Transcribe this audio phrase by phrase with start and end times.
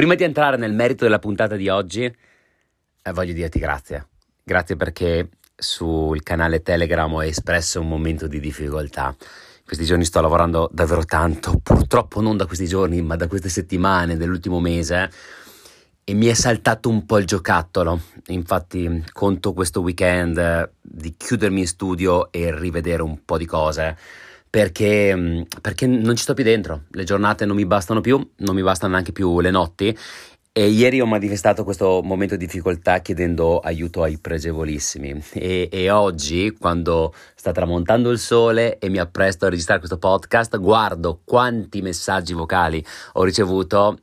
[0.00, 4.06] Prima di entrare nel merito della puntata di oggi, eh, voglio dirti grazie.
[4.42, 9.14] Grazie perché sul canale Telegram ho espresso un momento di difficoltà.
[9.62, 14.16] Questi giorni sto lavorando davvero tanto, purtroppo non da questi giorni, ma da queste settimane,
[14.16, 15.10] dell'ultimo mese,
[16.02, 18.00] e mi è saltato un po' il giocattolo.
[18.28, 23.98] Infatti conto questo weekend di chiudermi in studio e rivedere un po' di cose
[24.50, 28.54] perché, mm, perché non ci sto più dentro, le giornate non mi bastano più, non
[28.54, 29.96] mi bastano neanche più le notti.
[30.52, 35.22] E ieri ho manifestato questo momento di difficoltà chiedendo aiuto ai pregevolissimi.
[35.34, 40.58] E, e, oggi quando sta tramontando il sole e mi appresto a registrare questo podcast
[40.58, 43.98] guardo quanti messaggi vocali ho ricevuto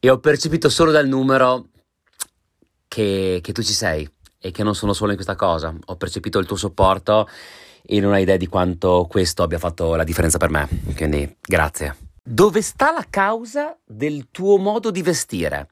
[0.00, 1.68] e ho percepito solo dal numero
[2.88, 4.08] che, che tu ci sei
[4.40, 7.28] e che non sono solo in questa cosa, ho percepito il tuo supporto
[7.86, 10.68] e non hai idea di quanto questo abbia fatto la differenza per me.
[10.94, 11.96] Quindi grazie.
[12.22, 15.68] Dove sta la causa del tuo modo di vestire?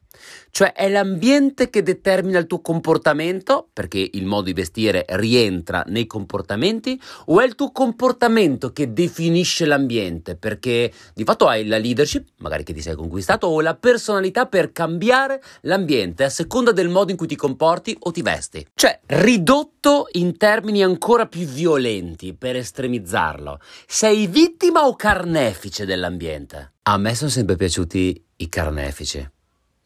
[0.51, 6.07] Cioè è l'ambiente che determina il tuo comportamento, perché il modo di vestire rientra nei
[6.07, 12.27] comportamenti, o è il tuo comportamento che definisce l'ambiente, perché di fatto hai la leadership,
[12.37, 17.11] magari che ti sei conquistato, o la personalità per cambiare l'ambiente a seconda del modo
[17.11, 18.65] in cui ti comporti o ti vesti.
[18.73, 26.73] Cioè ridotto in termini ancora più violenti, per estremizzarlo, sei vittima o carnefice dell'ambiente?
[26.83, 29.27] A me sono sempre piaciuti i carnefici.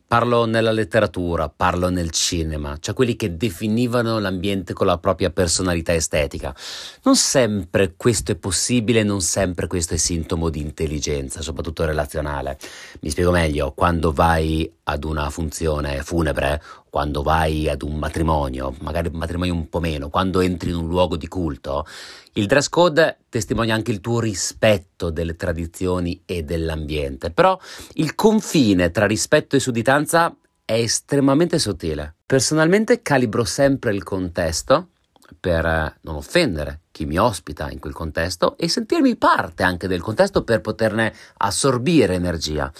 [0.09, 5.93] Parlo nella letteratura, parlo nel cinema, cioè quelli che definivano l'ambiente con la propria personalità
[5.93, 6.51] estetica.
[7.03, 12.57] Non sempre questo è possibile, non sempre questo è sintomo di intelligenza, soprattutto relazionale.
[13.01, 19.09] Mi spiego meglio, quando vai ad una funzione funebre, quando vai ad un matrimonio, magari
[19.09, 21.85] un matrimonio un po' meno, quando entri in un luogo di culto,
[22.33, 27.57] il dress code testimonia anche il tuo rispetto delle tradizioni e dell'ambiente, però
[27.93, 30.35] il confine tra rispetto e sudditanza
[30.65, 32.15] è estremamente sottile.
[32.25, 34.89] Personalmente calibro sempre il contesto
[35.39, 40.01] per eh, non offendere chi mi ospita in quel contesto e sentirmi parte anche del
[40.01, 42.71] contesto per poterne assorbire energia.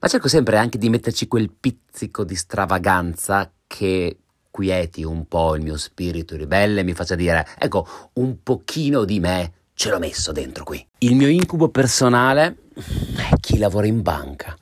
[0.00, 4.18] Ma cerco sempre anche di metterci quel pizzico di stravaganza che
[4.50, 9.20] quieti un po' il mio spirito ribelle e mi faccia dire, ecco, un pochino di
[9.20, 10.84] me ce l'ho messo dentro qui.
[10.98, 14.56] Il mio incubo personale è chi lavora in banca,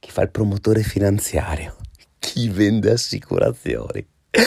[0.00, 1.76] chi fa il promotore finanziario,
[2.18, 4.04] chi vende assicurazioni.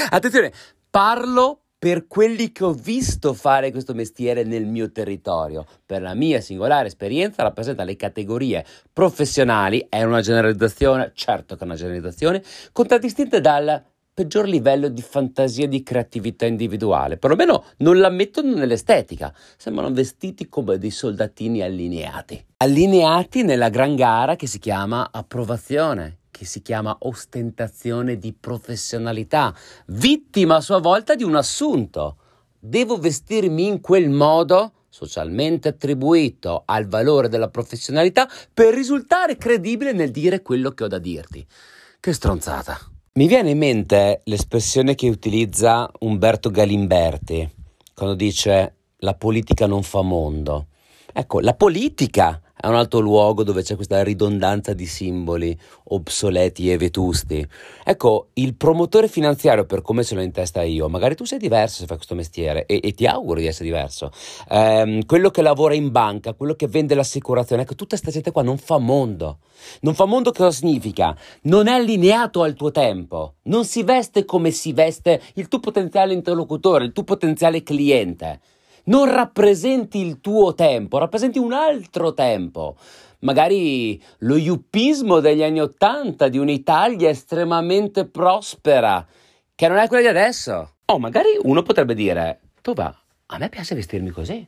[0.09, 0.51] Attenzione,
[0.89, 5.65] parlo per quelli che ho visto fare questo mestiere nel mio territorio.
[5.85, 11.65] Per la mia singolare esperienza rappresenta le categorie professionali, è una generalizzazione, certo che è
[11.65, 12.43] una generalizzazione,
[12.73, 13.81] contraddistinte dal
[14.19, 17.15] peggior livello di fantasia e di creatività individuale.
[17.15, 19.33] Perlomeno non la mettono nell'estetica.
[19.55, 22.47] Sembrano vestiti come dei soldatini allineati.
[22.57, 30.57] Allineati nella gran gara che si chiama approvazione, che si chiama ostentazione di professionalità, vittima
[30.57, 32.17] a sua volta di un assunto.
[32.59, 40.11] Devo vestirmi in quel modo socialmente attribuito al valore della professionalità per risultare credibile nel
[40.11, 41.47] dire quello che ho da dirti.
[42.01, 42.98] Che stronzata.
[43.19, 47.51] Mi viene in mente l'espressione che utilizza Umberto Galimberti
[47.93, 50.67] quando dice la politica non fa mondo.
[51.11, 55.57] Ecco, la politica è un altro luogo dove c'è questa ridondanza di simboli
[55.91, 57.47] obsoleti e vetusti.
[57.85, 61.79] Ecco, il promotore finanziario, per come ce l'ho in testa io, magari tu sei diverso
[61.79, 64.11] se fai questo mestiere e, e ti auguro di essere diverso.
[64.49, 68.43] Ehm, quello che lavora in banca, quello che vende l'assicurazione, ecco, tutta questa gente qua
[68.43, 69.37] non fa mondo.
[69.81, 71.15] Non fa mondo cosa significa?
[71.43, 76.11] Non è allineato al tuo tempo, non si veste come si veste il tuo potenziale
[76.11, 78.41] interlocutore, il tuo potenziale cliente
[78.89, 82.75] non rappresenti il tuo tempo, rappresenti un altro tempo.
[83.19, 89.05] Magari lo yuppismo degli anni Ottanta di un'Italia estremamente prospera,
[89.55, 90.75] che non è quella di adesso.
[90.85, 92.95] O oh, magari uno potrebbe dire, tu va,
[93.27, 94.47] a me piace vestirmi così.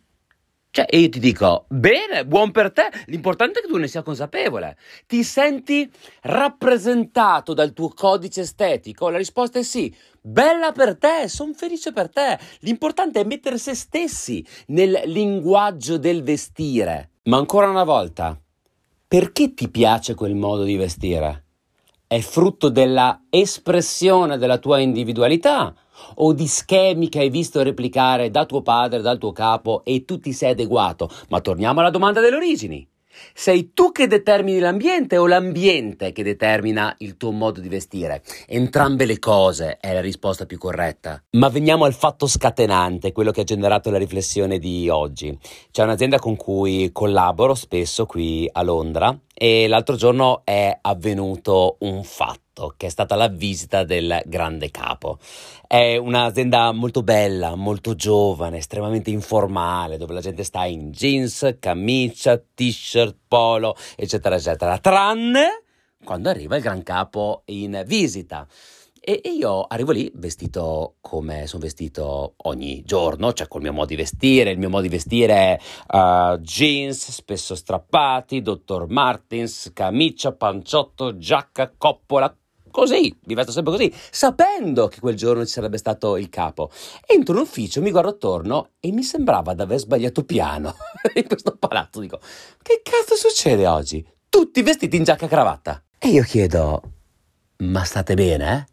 [0.73, 4.77] Cioè, io ti dico, bene, buon per te, l'importante è che tu ne sia consapevole.
[5.05, 9.09] Ti senti rappresentato dal tuo codice estetico?
[9.09, 9.93] La risposta è sì.
[10.21, 12.39] Bella per te, sono felice per te.
[12.59, 17.09] L'importante è mettere se stessi nel linguaggio del vestire.
[17.23, 18.39] Ma ancora una volta,
[19.05, 21.47] perché ti piace quel modo di vestire?
[22.07, 25.75] È frutto della espressione della tua individualità?
[26.15, 30.19] O di schemi che hai visto replicare da tuo padre, dal tuo capo e tu
[30.19, 31.09] ti sei adeguato.
[31.29, 32.87] Ma torniamo alla domanda delle origini.
[33.33, 38.23] Sei tu che determini l'ambiente o l'ambiente che determina il tuo modo di vestire?
[38.47, 41.21] Entrambe le cose è la risposta più corretta.
[41.31, 45.37] Ma veniamo al fatto scatenante, quello che ha generato la riflessione di oggi.
[45.71, 52.03] C'è un'azienda con cui collaboro spesso qui a Londra e l'altro giorno è avvenuto un
[52.03, 55.19] fatto che è stata la visita del grande capo.
[55.65, 62.37] È un'azienda molto bella, molto giovane, estremamente informale, dove la gente sta in jeans, camicia,
[62.37, 65.63] t-shirt, polo, eccetera, eccetera, tranne
[66.03, 68.47] quando arriva il gran capo in visita.
[69.03, 73.95] E, io arrivo lì vestito come sono vestito ogni giorno, cioè col mio modo di
[73.95, 74.51] vestire.
[74.51, 75.59] Il mio modo di vestire è
[75.97, 78.85] uh, jeans, spesso strappati, Dr.
[78.89, 82.35] Martins, camicia, panciotto, giacca, coppola,
[82.71, 86.71] così, mi vesto sempre così, sapendo che quel giorno ci sarebbe stato il capo.
[87.05, 90.75] Entro in ufficio, mi guardo attorno e mi sembrava di aver sbagliato piano
[91.13, 91.99] in questo palazzo.
[91.99, 92.19] Dico,
[92.61, 94.05] che cazzo succede oggi?
[94.29, 95.83] Tutti vestiti in giacca e cravatta.
[95.99, 96.81] E io chiedo,
[97.57, 98.69] ma state bene, eh?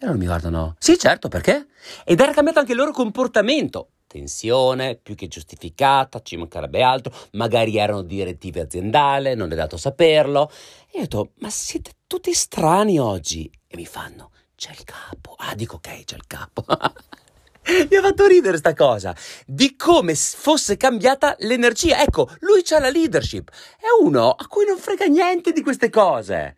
[0.00, 1.66] E loro mi guardano, sì certo, perché?
[2.04, 3.90] Ed era cambiato anche il loro comportamento.
[4.08, 10.50] Tensione, più che giustificata, ci mancherebbe altro, magari erano direttive aziendali, non è dato saperlo.
[10.90, 13.50] E io detto, ma siete tutti strani oggi?
[13.66, 15.34] E mi fanno, c'è il capo.
[15.36, 16.64] Ah, dico ok, c'è il capo.
[17.68, 19.14] Mi ha fatto ridere sta cosa
[19.44, 22.02] di come fosse cambiata l'energia.
[22.02, 23.50] Ecco, lui c'ha la leadership.
[23.50, 26.56] È uno a cui non frega niente di queste cose.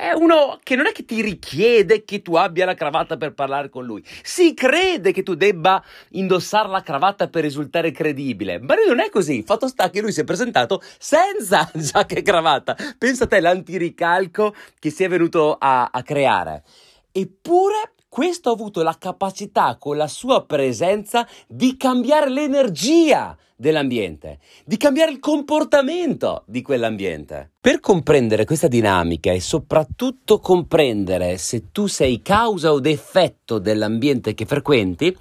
[0.00, 3.68] È uno che non è che ti richiede che tu abbia la cravatta per parlare
[3.68, 4.02] con lui.
[4.22, 8.58] Si crede che tu debba indossare la cravatta per risultare credibile.
[8.60, 9.42] Ma lui non è così.
[9.42, 12.74] Fatto sta che lui si è presentato senza giacca e cravatta.
[12.96, 16.62] Pensa a te l'antiricalco che si è venuto a, a creare.
[17.12, 24.76] Eppure questo ha avuto la capacità con la sua presenza di cambiare l'energia dell'ambiente, di
[24.76, 27.52] cambiare il comportamento di quell'ambiente.
[27.60, 34.44] Per comprendere questa dinamica e soprattutto comprendere se tu sei causa o effetto dell'ambiente che
[34.44, 35.16] frequenti,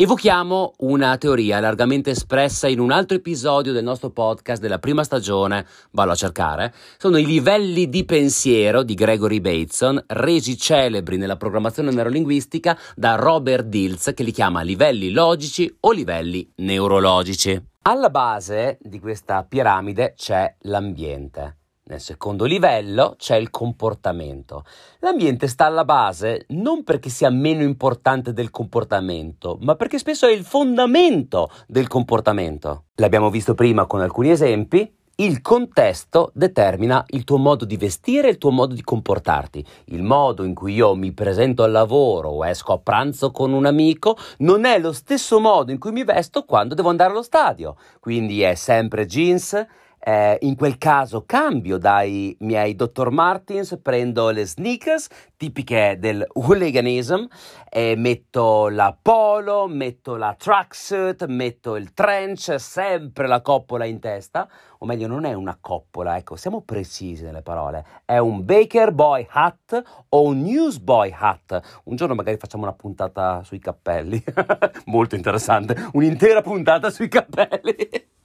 [0.00, 5.66] Evochiamo una teoria largamente espressa in un altro episodio del nostro podcast della prima stagione,
[5.90, 11.90] vallo a cercare, sono i livelli di pensiero di Gregory Bateson, resi celebri nella programmazione
[11.90, 17.62] neurolinguistica da Robert Dills che li chiama livelli logici o livelli neurologici.
[17.82, 21.59] Alla base di questa piramide c'è l'ambiente.
[21.90, 24.62] Nel secondo livello c'è il comportamento.
[25.00, 30.30] L'ambiente sta alla base non perché sia meno importante del comportamento, ma perché spesso è
[30.30, 32.84] il fondamento del comportamento.
[32.94, 34.88] L'abbiamo visto prima con alcuni esempi.
[35.16, 39.66] Il contesto determina il tuo modo di vestire e il tuo modo di comportarti.
[39.86, 43.66] Il modo in cui io mi presento al lavoro o esco a pranzo con un
[43.66, 47.74] amico non è lo stesso modo in cui mi vesto quando devo andare allo stadio.
[47.98, 49.66] Quindi è sempre jeans,
[50.00, 53.10] eh, in quel caso cambio dai miei Dr.
[53.10, 57.24] Martins, prendo le sneakers tipiche del hooliganism,
[57.68, 64.48] e metto la polo, metto la tracksuit, metto il trench, sempre la coppola in testa,
[64.78, 69.26] o meglio non è una coppola, ecco, siamo precisi nelle parole, è un Baker Boy
[69.30, 71.80] hat o un Newsboy hat.
[71.84, 74.22] Un giorno magari facciamo una puntata sui cappelli,
[74.86, 77.76] molto interessante, un'intera puntata sui cappelli.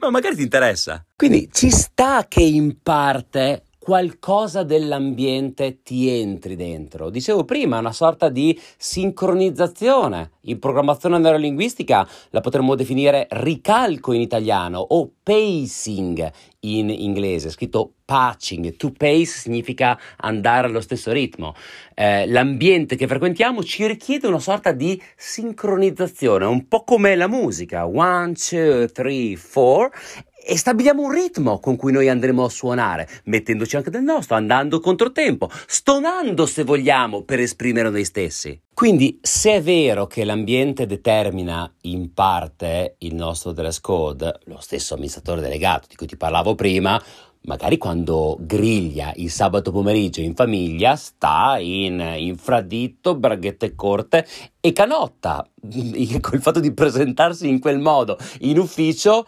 [0.00, 1.04] Ma magari ti interessa.
[1.16, 7.08] Quindi ci sta che in parte qualcosa dell'ambiente ti entri dentro.
[7.08, 10.32] Dicevo prima, una sorta di sincronizzazione.
[10.46, 18.74] In programmazione neurolinguistica la potremmo definire ricalco in italiano o pacing in inglese, scritto patching.
[18.74, 21.54] To pace significa andare allo stesso ritmo.
[21.94, 27.86] Eh, l'ambiente che frequentiamo ci richiede una sorta di sincronizzazione, un po' come la musica.
[27.86, 29.92] One, two, three, four
[30.46, 34.78] e stabiliamo un ritmo con cui noi andremo a suonare, mettendoci anche del nostro, andando
[34.78, 38.60] controtempo, stonando se vogliamo per esprimere noi stessi.
[38.72, 44.94] Quindi, se è vero che l'ambiente determina in parte il nostro dress code, lo stesso
[44.94, 47.02] amministratore delegato di cui ti parlavo prima,
[47.46, 54.26] magari quando griglia il sabato pomeriggio in famiglia sta in infraditto, braghette corte
[54.60, 55.48] e canotta.
[56.20, 59.26] Col fatto di presentarsi in quel modo in ufficio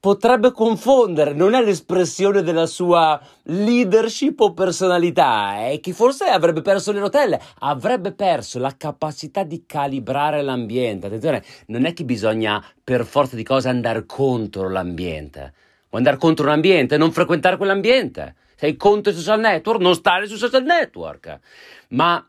[0.00, 6.92] potrebbe confondere, non è l'espressione della sua leadership o personalità, è che forse avrebbe perso
[6.92, 11.08] le rotelle, avrebbe perso la capacità di calibrare l'ambiente.
[11.08, 15.52] Attenzione, non è che bisogna per forza di cose andare contro l'ambiente.
[15.90, 16.98] Vuoi andare contro un ambiente?
[16.98, 18.34] Non frequentare quell'ambiente.
[18.56, 19.80] Sei contro i social network?
[19.80, 21.38] Non stare sui social network.
[21.90, 22.26] Ma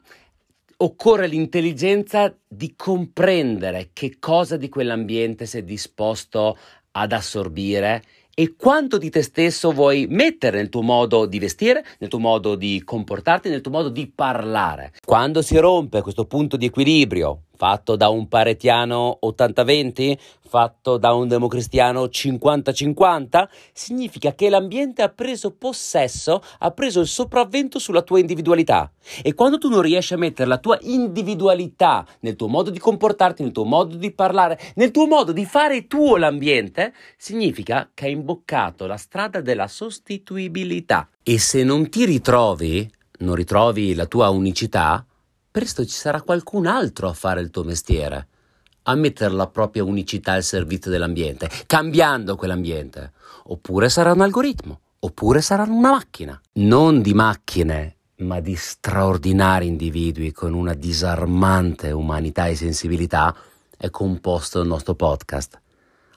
[0.77, 6.57] occorre l'intelligenza di comprendere che cosa di quell'ambiente sei disposto
[6.91, 8.01] ad assorbire
[8.33, 12.55] e quanto di te stesso vuoi mettere nel tuo modo di vestire, nel tuo modo
[12.55, 14.93] di comportarti, nel tuo modo di parlare.
[15.03, 20.17] Quando si rompe questo punto di equilibrio fatto da un paretiano 80-20,
[20.49, 27.77] fatto da un democristiano 50-50, significa che l'ambiente ha preso possesso, ha preso il sopravvento
[27.77, 28.91] sulla tua individualità.
[29.21, 33.43] E quando tu non riesci a mettere la tua individualità nel tuo modo di comportarti,
[33.43, 38.13] nel tuo modo di parlare, nel tuo modo di fare tuo l'ambiente, significa che hai
[38.13, 41.07] imboccato la strada della sostituibilità.
[41.21, 42.89] E se non ti ritrovi,
[43.19, 45.05] non ritrovi la tua unicità,
[45.51, 48.27] presto ci sarà qualcun altro a fare il tuo mestiere,
[48.83, 53.13] a mettere la propria unicità al servizio dell'ambiente, cambiando quell'ambiente.
[53.45, 56.39] Oppure sarà un algoritmo, oppure sarà una macchina.
[56.53, 63.35] Non di macchine, ma di straordinari individui con una disarmante umanità e sensibilità
[63.77, 65.59] è composto il nostro podcast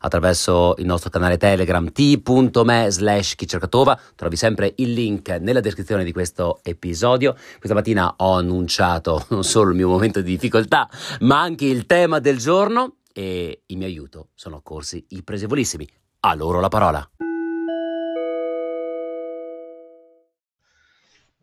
[0.02, 3.98] attraverso il nostro canale Telegram t.me slash chicercatova.
[4.14, 7.34] Trovi sempre il link nella descrizione di questo episodio.
[7.58, 10.88] Questa mattina ho annunciato non solo il mio momento di difficoltà,
[11.20, 15.88] ma anche il tema del giorno e in mio aiuto sono accorsi i presevolissimi.
[16.20, 17.10] A loro la parola.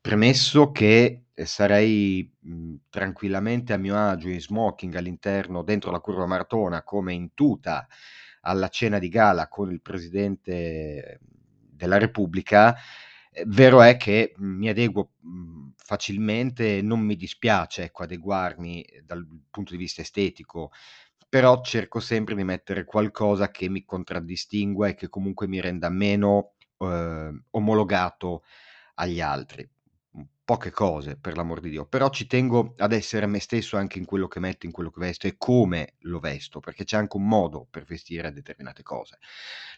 [0.02, 2.34] Premesso che sarei
[2.90, 7.86] tranquillamente a mio agio in smoking all'interno, dentro la curva maratona, come in tuta
[8.42, 12.76] alla cena di gala con il Presidente della Repubblica,
[13.32, 19.72] eh, vero è che mi adeguo mh, facilmente, non mi dispiace ecco, adeguarmi dal punto
[19.72, 20.72] di vista estetico,
[21.28, 26.54] però cerco sempre di mettere qualcosa che mi contraddistingua e che comunque mi renda meno
[26.80, 28.44] eh, omologato
[28.96, 29.70] agli altri
[30.44, 34.06] poche cose, per l'amor di Dio, però ci tengo ad essere me stesso anche in
[34.06, 37.28] quello che metto, in quello che vesto e come lo vesto, perché c'è anche un
[37.28, 39.20] modo per vestire determinate cose.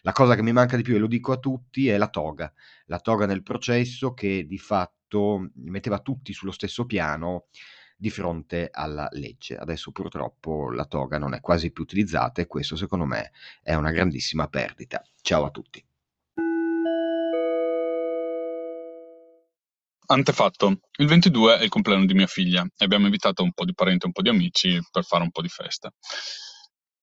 [0.00, 2.50] La cosa che mi manca di più, e lo dico a tutti, è la toga.
[2.86, 7.46] La toga nel processo che di fatto metteva tutti sullo stesso piano
[7.96, 9.56] di fronte alla legge.
[9.56, 13.90] Adesso purtroppo la toga non è quasi più utilizzata e questo secondo me è una
[13.90, 15.02] grandissima perdita.
[15.20, 15.91] Ciao a tutti.
[20.12, 23.72] Antefatto, il 22 è il compleanno di mia figlia e abbiamo invitato un po' di
[23.72, 25.90] parenti e un po' di amici per fare un po' di festa.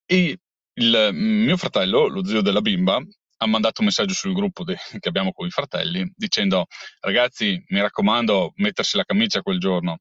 [0.06, 0.38] E
[0.74, 3.02] il mio fratello, lo zio della bimba,
[3.42, 6.68] ha mandato un messaggio sul gruppo de- che abbiamo con i fratelli dicendo
[7.00, 9.98] ragazzi mi raccomando mettersi la camicia quel giorno.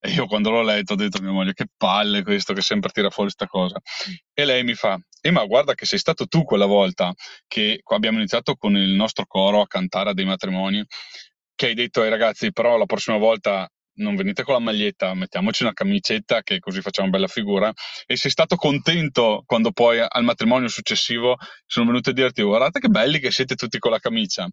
[0.00, 2.90] E io quando l'ho letto ho detto a mia moglie che palle questo che sempre
[2.90, 3.78] tira fuori questa cosa.
[4.32, 7.12] E lei mi fa e ma guarda che sei stato tu quella volta
[7.46, 10.84] che abbiamo iniziato con il nostro coro a cantare a dei matrimoni
[11.58, 15.64] che hai detto ai ragazzi, però la prossima volta non venite con la maglietta, mettiamoci
[15.64, 17.72] una camicetta che così facciamo bella figura.
[18.06, 21.34] E sei stato contento quando poi al matrimonio successivo
[21.66, 24.48] sono venuti a dirti guardate che belli che siete tutti con la camicia.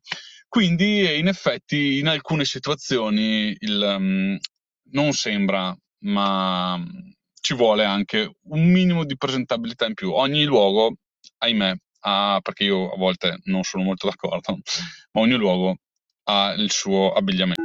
[0.48, 4.40] Quindi in effetti in alcune situazioni il, um,
[4.94, 6.84] non sembra, ma
[7.40, 10.12] ci vuole anche un minimo di presentabilità in più.
[10.12, 10.96] Ogni luogo,
[11.38, 14.58] ahimè, ha, perché io a volte non sono molto d'accordo,
[15.12, 15.76] ma ogni luogo
[16.26, 17.62] ha il suo abbigliamento.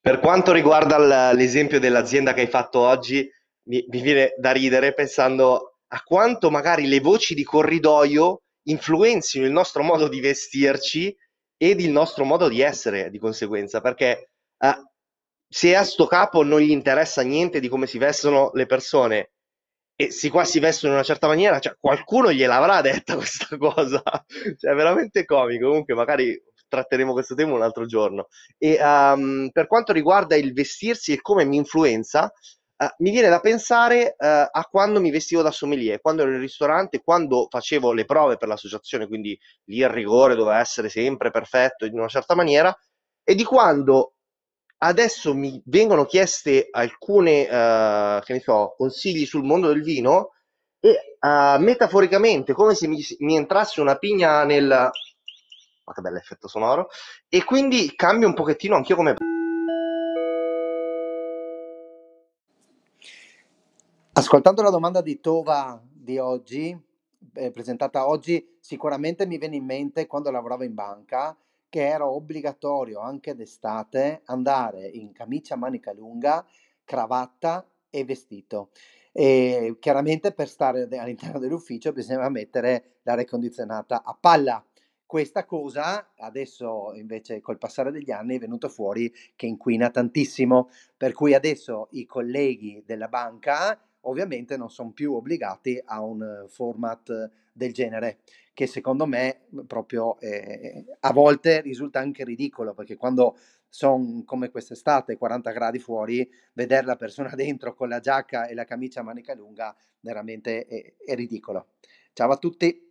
[0.00, 3.28] Per quanto riguarda l'esempio dell'azienda che hai fatto oggi,
[3.68, 9.52] mi, mi viene da ridere pensando a quanto magari le voci di corridoio influenzino il
[9.52, 11.14] nostro modo di vestirci
[11.56, 14.84] ed il nostro modo di essere di conseguenza, perché eh,
[15.46, 19.32] se a sto capo non gli interessa niente di come si vestono le persone
[20.00, 24.02] e si qua si vestono in una certa maniera, cioè qualcuno gliel'avrà detta questa cosa,
[24.56, 28.28] cioè è veramente comico, comunque magari tratteremo questo tema un altro giorno.
[28.56, 32.32] E um, per quanto riguarda il vestirsi e come mi influenza,
[32.78, 36.40] uh, mi viene da pensare uh, a quando mi vestivo da sommelier, quando ero in
[36.40, 41.84] ristorante, quando facevo le prove per l'associazione, quindi lì il rigore doveva essere sempre perfetto
[41.84, 42.74] in una certa maniera,
[43.22, 44.14] e di quando
[44.82, 50.32] adesso mi vengono chieste alcune, uh, che ne so, consigli sul mondo del vino
[50.80, 54.66] e uh, metaforicamente, come se mi, mi entrasse una pigna nel...
[54.66, 56.88] Ma che bell'effetto sonoro!
[57.28, 59.16] E quindi cambio un pochettino anch'io come...
[64.12, 66.78] Ascoltando la domanda di Tova di oggi,
[67.34, 71.36] eh, presentata oggi, sicuramente mi viene in mente quando lavoravo in banca
[71.70, 76.44] che era obbligatorio anche d'estate andare in camicia manica lunga,
[76.84, 78.70] cravatta e vestito.
[79.12, 84.62] E chiaramente per stare all'interno dell'ufficio bisognava mettere l'aria condizionata a palla.
[85.06, 91.12] Questa cosa adesso invece col passare degli anni è venuto fuori che inquina tantissimo, per
[91.12, 97.74] cui adesso i colleghi della banca ovviamente non sono più obbligati a un format del
[97.74, 98.20] genere,
[98.54, 103.36] che secondo me proprio eh, a volte risulta anche ridicolo, perché quando
[103.68, 108.64] sono come quest'estate, 40 gradi fuori, vedere la persona dentro con la giacca e la
[108.64, 111.68] camicia a manica lunga veramente è, è ridicolo.
[112.14, 112.88] Ciao a tutti!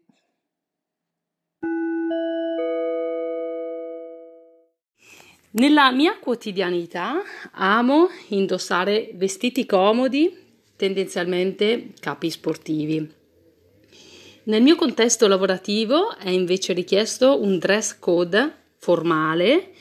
[5.52, 7.24] Nella mia quotidianità
[7.54, 10.32] amo indossare vestiti comodi,
[10.76, 13.19] tendenzialmente capi sportivi.
[14.44, 19.74] Nel mio contesto lavorativo è invece richiesto un dress code formale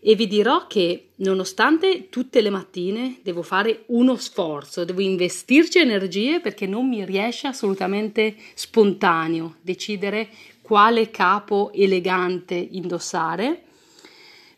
[0.00, 6.40] e vi dirò che nonostante tutte le mattine devo fare uno sforzo, devo investirci energie
[6.40, 10.28] perché non mi riesce assolutamente spontaneo decidere
[10.60, 13.62] quale capo elegante indossare.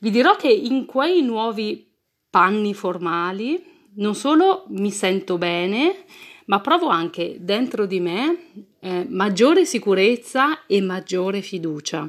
[0.00, 1.88] Vi dirò che in quei nuovi
[2.28, 3.62] panni formali
[3.94, 6.04] non solo mi sento bene,
[6.46, 8.38] ma provo anche dentro di me
[8.86, 12.08] eh, maggiore sicurezza e maggiore fiducia.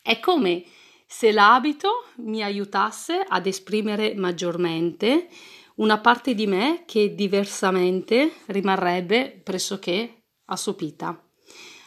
[0.00, 0.62] È come
[1.04, 5.28] se l'abito mi aiutasse ad esprimere maggiormente
[5.76, 11.20] una parte di me che diversamente rimarrebbe pressoché assopita.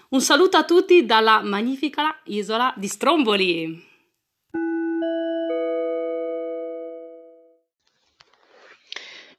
[0.10, 3.86] Un saluto a tutti dalla magnifica isola di Stromboli.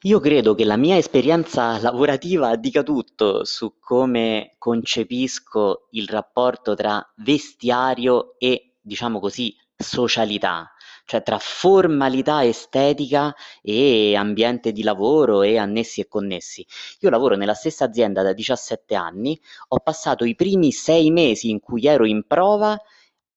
[0.03, 7.05] Io credo che la mia esperienza lavorativa dica tutto su come concepisco il rapporto tra
[7.17, 10.71] vestiario e, diciamo così, socialità,
[11.05, 16.65] cioè tra formalità estetica e ambiente di lavoro e annessi e connessi.
[17.01, 19.37] Io lavoro nella stessa azienda da 17 anni,
[19.67, 22.81] ho passato i primi sei mesi in cui ero in prova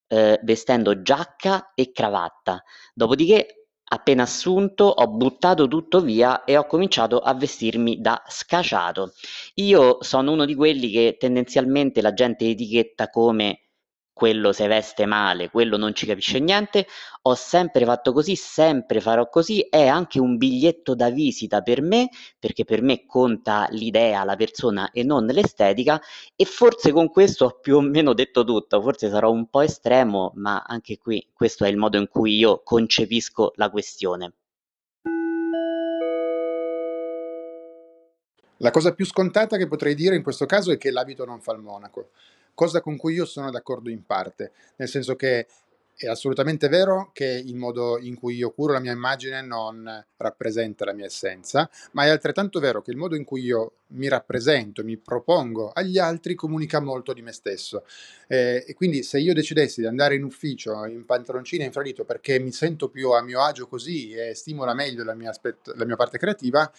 [0.07, 2.63] eh, vestendo giacca e cravatta,
[2.93, 3.60] dopodiché
[3.93, 9.11] Appena assunto ho buttato tutto via e ho cominciato a vestirmi da scaciato.
[9.55, 13.70] Io sono uno di quelli che tendenzialmente la gente etichetta come
[14.13, 16.87] quello se veste male, quello non ci capisce niente,
[17.23, 22.09] ho sempre fatto così, sempre farò così, è anche un biglietto da visita per me,
[22.39, 26.01] perché per me conta l'idea, la persona e non l'estetica
[26.35, 30.31] e forse con questo ho più o meno detto tutto, forse sarò un po' estremo,
[30.35, 34.33] ma anche qui questo è il modo in cui io concepisco la questione.
[38.57, 41.53] La cosa più scontata che potrei dire in questo caso è che l'abito non fa
[41.53, 42.09] il monaco
[42.53, 45.47] cosa con cui io sono d'accordo in parte, nel senso che
[46.05, 50.85] è assolutamente vero che il modo in cui io curo la mia immagine non rappresenta
[50.85, 54.83] la mia essenza, ma è altrettanto vero che il modo in cui io mi rappresento,
[54.83, 57.85] mi propongo agli altri comunica molto di me stesso.
[58.27, 62.39] Eh, e quindi se io decidessi di andare in ufficio in pantaloncino e infradito perché
[62.39, 65.95] mi sento più a mio agio così e stimola meglio la mia, aspetto, la mia
[65.95, 66.71] parte creativa,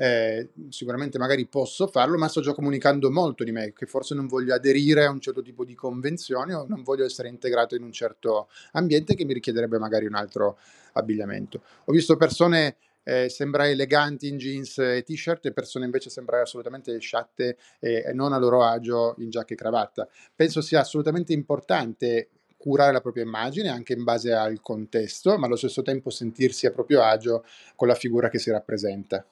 [0.00, 4.28] eh, sicuramente magari posso farlo, ma sto già comunicando molto di me, che forse non
[4.28, 7.90] voglio aderire a un certo tipo di convenzione o non voglio essere integrato in un
[7.90, 10.58] certo ambiente che mi richiederebbe magari un altro
[10.92, 11.62] abbigliamento.
[11.86, 16.96] Ho visto persone eh, sembrare eleganti in jeans e t-shirt e persone invece sembrare assolutamente
[16.98, 20.08] sciatte e, non a loro agio in giacca e cravatta.
[20.34, 25.56] Penso sia assolutamente importante curare la propria immagine anche in base al contesto, ma allo
[25.56, 29.26] stesso tempo sentirsi a proprio agio con la figura che si rappresenta.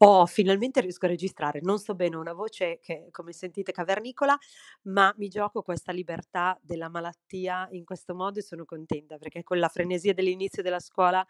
[0.00, 1.60] Oh, finalmente riesco a registrare.
[1.62, 4.36] Non so bene, ho una voce che, come sentite, cavernicola,
[4.82, 9.58] ma mi gioco questa libertà della malattia in questo modo e sono contenta perché con
[9.58, 11.24] la frenesia dell'inizio della scuola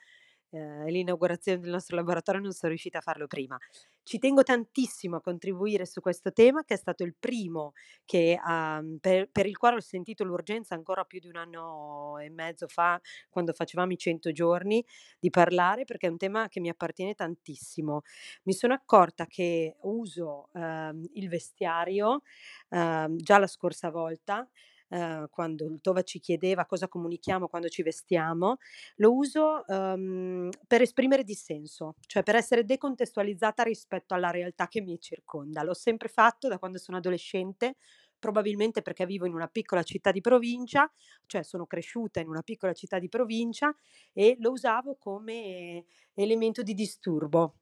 [0.54, 3.58] eh, l'inaugurazione del nostro laboratorio non sono riuscita a farlo prima.
[4.04, 7.72] Ci tengo tantissimo a contribuire su questo tema, che è stato il primo
[8.04, 12.30] che, um, per, per, il quale ho sentito l'urgenza ancora più di un anno e
[12.30, 14.84] mezzo fa, quando facevamo i 100 giorni,
[15.18, 18.02] di parlare, perché è un tema che mi appartiene tantissimo.
[18.44, 22.22] Mi sono accorta che uso um, il vestiario
[22.68, 24.48] um, già la scorsa volta
[24.94, 28.58] eh, quando il Tova ci chiedeva cosa comunichiamo quando ci vestiamo,
[28.96, 35.00] lo uso um, per esprimere dissenso, cioè per essere decontestualizzata rispetto alla realtà che mi
[35.00, 35.64] circonda.
[35.64, 37.74] L'ho sempre fatto da quando sono adolescente,
[38.20, 40.88] probabilmente perché vivo in una piccola città di provincia,
[41.26, 43.74] cioè sono cresciuta in una piccola città di provincia
[44.12, 47.56] e lo usavo come elemento di disturbo.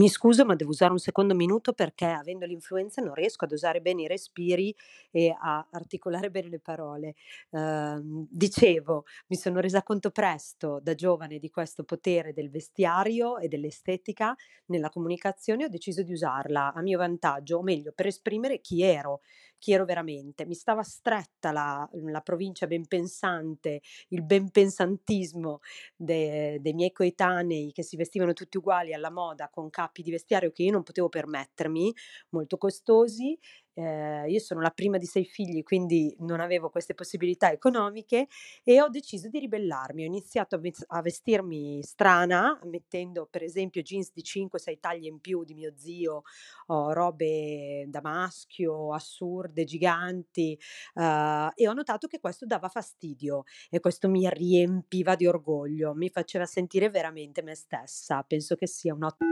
[0.00, 3.82] Mi scuso, ma devo usare un secondo minuto perché avendo l'influenza non riesco ad usare
[3.82, 4.74] bene i respiri
[5.10, 7.14] e a articolare bene le parole.
[7.50, 13.48] Ehm, dicevo, mi sono resa conto presto da giovane di questo potere del vestiario e
[13.48, 14.34] dell'estetica
[14.68, 18.82] nella comunicazione e ho deciso di usarla a mio vantaggio, o meglio, per esprimere chi
[18.82, 19.20] ero,
[19.60, 20.46] chi ero veramente.
[20.46, 25.60] Mi stava stretta la, la provincia ben pensante, il ben pensantismo
[25.94, 30.50] de, dei miei coetanei che si vestivano tutti uguali alla moda con capi di vestiario
[30.50, 31.92] che io non potevo permettermi,
[32.30, 33.38] molto costosi,
[33.74, 38.26] eh, io sono la prima di sei figli, quindi non avevo queste possibilità economiche
[38.62, 40.02] e ho deciso di ribellarmi.
[40.02, 45.20] Ho iniziato a, ve- a vestirmi strana, mettendo per esempio jeans di 5-6 taglie in
[45.20, 46.22] più di mio zio,
[46.66, 50.58] o robe da maschio, assurde, giganti,
[50.94, 56.08] uh, e ho notato che questo dava fastidio e questo mi riempiva di orgoglio, mi
[56.08, 58.22] faceva sentire veramente me stessa.
[58.22, 59.30] Penso che sia un ottimo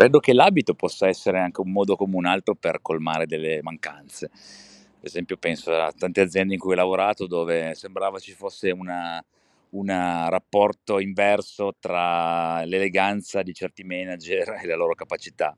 [0.00, 4.28] Credo che l'abito possa essere anche un modo come un altro per colmare delle mancanze.
[4.28, 10.26] Per esempio penso a tante aziende in cui ho lavorato dove sembrava ci fosse un
[10.30, 15.54] rapporto inverso tra l'eleganza di certi manager e la loro capacità.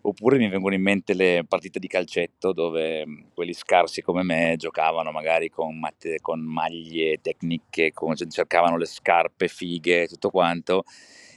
[0.00, 5.12] Oppure mi vengono in mente le partite di calcetto dove quelli scarsi come me giocavano
[5.12, 10.82] magari con, matte, con maglie tecniche, con, cercavano le scarpe fighe e tutto quanto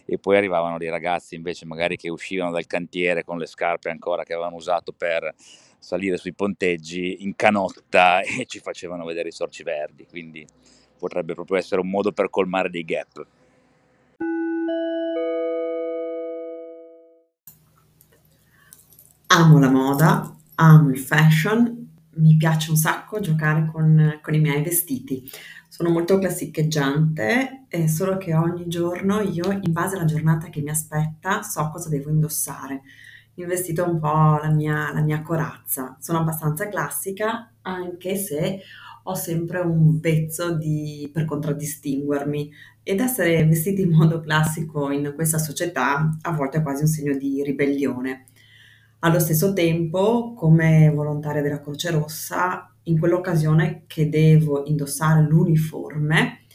[0.06, 4.24] e poi arrivavano dei ragazzi invece magari che uscivano dal cantiere con le scarpe ancora
[4.24, 5.34] che avevano usato per
[5.80, 10.46] salire sui ponteggi in canotta e ci facevano vedere i sorci verdi, quindi
[10.98, 13.26] potrebbe proprio essere un modo per colmare dei gap.
[19.28, 21.85] Amo la moda, amo il fashion,
[22.16, 25.30] mi piace un sacco giocare con, con i miei vestiti.
[25.68, 30.70] Sono molto classicheggiante, eh, solo che ogni giorno io, in base alla giornata che mi
[30.70, 32.82] aspetta, so cosa devo indossare.
[33.36, 35.98] Il vestito è un po' la mia, la mia corazza.
[36.00, 38.62] Sono abbastanza classica, anche se
[39.04, 42.52] ho sempre un vezzo di, per contraddistinguermi.
[42.82, 47.18] Ed essere vestiti in modo classico in questa società a volte è quasi un segno
[47.18, 48.28] di ribellione.
[49.06, 56.46] Allo stesso tempo, come volontaria della Croce Rossa, in quell'occasione che devo indossare l'uniforme,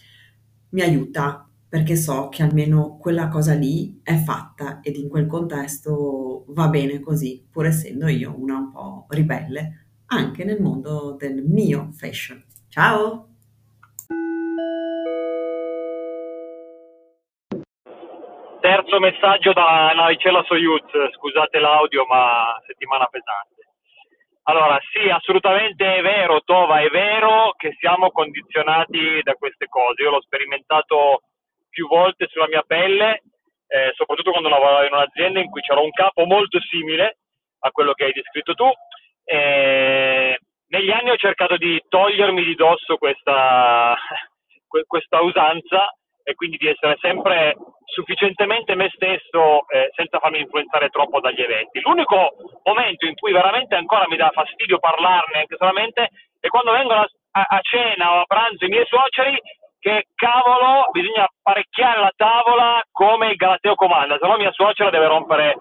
[0.71, 6.45] mi aiuta perché so che almeno quella cosa lì è fatta ed in quel contesto
[6.49, 11.91] va bene così, pur essendo io una un po' ribelle anche nel mondo del mio
[11.93, 12.45] fashion.
[12.67, 13.30] Ciao!
[18.81, 23.69] Terzo messaggio da Navicella Soyuz, scusate l'audio ma settimana pesante.
[24.45, 30.01] Allora sì, assolutamente è vero, Tova, è vero che siamo condizionati da queste cose.
[30.01, 31.25] Io l'ho sperimentato
[31.69, 33.21] più volte sulla mia pelle,
[33.67, 37.19] eh, soprattutto quando lavoravo in un'azienda in cui c'era un capo molto simile
[37.59, 38.71] a quello che hai descritto tu.
[39.25, 40.39] E
[40.69, 43.95] negli anni ho cercato di togliermi di dosso questa,
[44.87, 51.21] questa usanza e quindi di essere sempre sufficientemente me stesso eh, senza farmi influenzare troppo
[51.21, 51.81] dagli eventi.
[51.81, 57.01] L'unico momento in cui veramente ancora mi dà fastidio parlarne anche solamente è quando vengono
[57.01, 59.39] a, a cena o a pranzo i miei suoceri
[59.81, 65.07] che cavolo bisogna apparecchiare la tavola come il Galateo comanda, se no mia suocera deve
[65.07, 65.57] rompere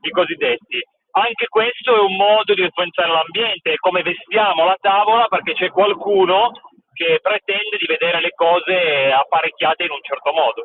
[0.00, 0.80] i cosiddetti.
[1.16, 5.70] Anche questo è un modo di influenzare l'ambiente, è come vestiamo la tavola perché c'è
[5.70, 6.52] qualcuno
[6.94, 10.62] che pretende di vedere le cose apparecchiate in un certo modo.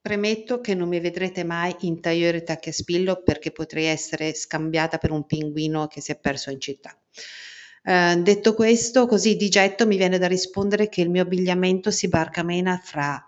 [0.00, 5.12] Premetto che non mi vedrete mai in tagliore a spillo perché potrei essere scambiata per
[5.12, 6.96] un pinguino che si è perso in città.
[7.84, 12.08] Uh, detto questo, così di getto mi viene da rispondere che il mio abbigliamento si
[12.08, 13.20] barcamena fra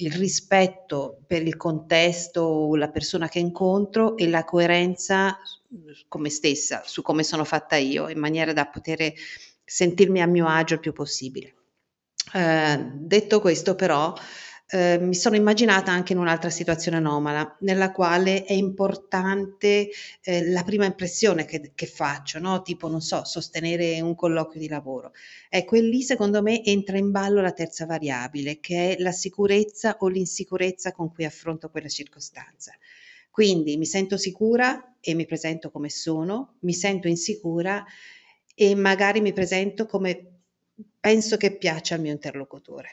[0.00, 5.38] il rispetto per il contesto, la persona che incontro e la coerenza
[6.08, 9.12] con me stessa, su come sono fatta io, in maniera da poter
[9.64, 11.54] sentirmi a mio agio il più possibile.
[12.32, 14.14] Eh, detto questo, però,
[14.70, 19.88] eh, mi sono immaginata anche in un'altra situazione anomala, nella quale è importante
[20.20, 22.60] eh, la prima impressione che, che faccio, no?
[22.62, 25.12] tipo, non so, sostenere un colloquio di lavoro.
[25.48, 29.96] Ecco, e lì secondo me entra in ballo la terza variabile, che è la sicurezza
[30.00, 32.72] o l'insicurezza con cui affronto quella circostanza.
[33.38, 37.84] Quindi mi sento sicura e mi presento come sono, mi sento insicura
[38.52, 40.40] e magari mi presento come
[40.98, 42.88] penso che piaccia al mio interlocutore.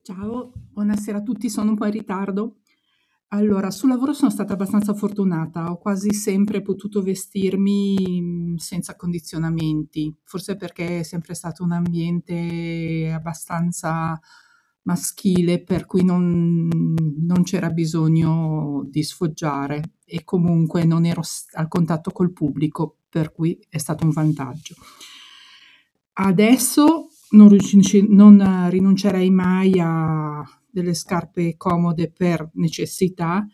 [0.00, 2.60] Ciao, buonasera a tutti, sono un po' in ritardo.
[3.32, 10.16] Allora, sul lavoro sono stata abbastanza fortunata, ho quasi sempre potuto vestirmi mm, senza condizionamenti,
[10.24, 14.18] forse perché è sempre stato un ambiente abbastanza
[14.88, 16.66] maschile, per cui non,
[17.18, 21.20] non c'era bisogno di sfoggiare e comunque non ero
[21.52, 24.74] al contatto col pubblico, per cui è stato un vantaggio.
[26.14, 27.56] Adesso non,
[28.08, 33.46] non rinuncerei mai a delle scarpe comode per necessità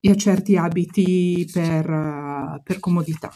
[0.00, 3.30] e a certi abiti per, per comodità.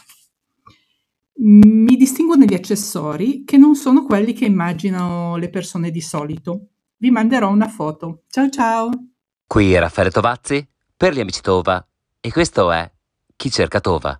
[1.41, 6.67] Mi distingo negli accessori che non sono quelli che immaginano le persone di solito.
[7.01, 8.23] Vi manderò una foto.
[8.27, 8.89] Ciao ciao!
[9.47, 11.81] Qui è Raffaele Tovazzi per gli amici Tova
[12.19, 12.91] e questo è
[13.37, 14.17] Chi cerca Tova.